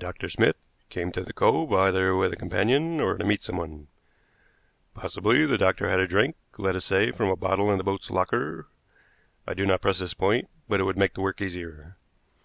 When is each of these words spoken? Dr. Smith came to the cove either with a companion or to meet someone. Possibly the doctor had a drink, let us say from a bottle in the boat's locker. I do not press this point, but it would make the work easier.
Dr. 0.00 0.28
Smith 0.28 0.56
came 0.90 1.12
to 1.12 1.22
the 1.22 1.32
cove 1.32 1.72
either 1.72 2.16
with 2.16 2.32
a 2.32 2.36
companion 2.36 3.00
or 3.00 3.16
to 3.16 3.22
meet 3.24 3.44
someone. 3.44 3.86
Possibly 4.92 5.46
the 5.46 5.56
doctor 5.56 5.88
had 5.88 6.00
a 6.00 6.06
drink, 6.08 6.34
let 6.58 6.74
us 6.74 6.84
say 6.86 7.12
from 7.12 7.28
a 7.28 7.36
bottle 7.36 7.70
in 7.70 7.78
the 7.78 7.84
boat's 7.84 8.10
locker. 8.10 8.66
I 9.46 9.54
do 9.54 9.64
not 9.64 9.82
press 9.82 10.00
this 10.00 10.14
point, 10.14 10.50
but 10.68 10.80
it 10.80 10.82
would 10.82 10.98
make 10.98 11.14
the 11.14 11.20
work 11.20 11.40
easier. 11.40 11.94